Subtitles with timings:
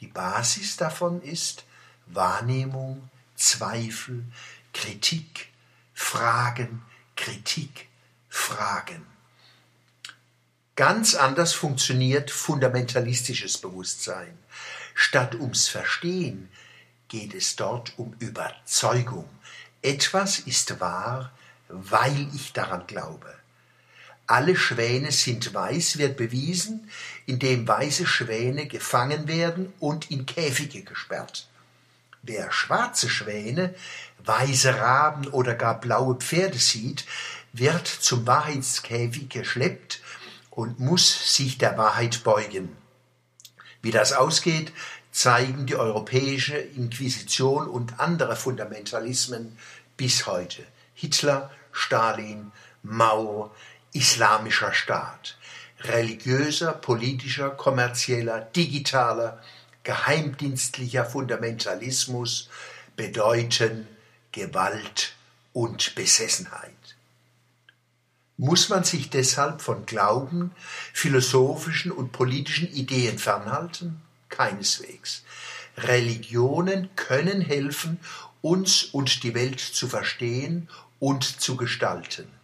[0.00, 1.64] Die Basis davon ist
[2.06, 4.24] Wahrnehmung, Zweifel,
[4.72, 5.48] Kritik,
[5.94, 6.82] Fragen,
[7.16, 7.88] Kritik,
[8.28, 9.06] Fragen.
[10.76, 14.38] Ganz anders funktioniert fundamentalistisches Bewusstsein.
[14.94, 16.48] Statt ums Verstehen
[17.08, 19.28] geht es dort um Überzeugung.
[19.82, 21.32] Etwas ist wahr,
[21.68, 23.34] weil ich daran glaube.
[24.28, 26.90] Alle Schwäne sind weiß wird bewiesen,
[27.24, 31.48] indem weiße Schwäne gefangen werden und in Käfige gesperrt.
[32.22, 33.74] Wer schwarze Schwäne,
[34.18, 37.06] weiße Raben oder gar blaue Pferde sieht,
[37.54, 40.02] wird zum Wahrheitskäfig geschleppt
[40.50, 42.76] und muss sich der Wahrheit beugen.
[43.80, 44.74] Wie das ausgeht,
[45.10, 49.56] zeigen die europäische Inquisition und andere Fundamentalismen
[49.96, 50.66] bis heute.
[50.92, 52.52] Hitler, Stalin,
[52.82, 53.54] Mao,
[53.98, 55.36] Islamischer Staat.
[55.80, 59.42] Religiöser, politischer, kommerzieller, digitaler,
[59.82, 62.48] geheimdienstlicher Fundamentalismus
[62.94, 63.88] bedeuten
[64.30, 65.14] Gewalt
[65.52, 66.94] und Besessenheit.
[68.36, 70.52] Muss man sich deshalb von Glauben,
[70.92, 74.00] philosophischen und politischen Ideen fernhalten?
[74.28, 75.24] Keineswegs.
[75.76, 77.98] Religionen können helfen,
[78.42, 80.68] uns und die Welt zu verstehen
[81.00, 82.37] und zu gestalten.